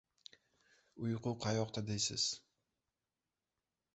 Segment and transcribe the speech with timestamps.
[1.07, 2.25] Uyqu qayoqda deysiz?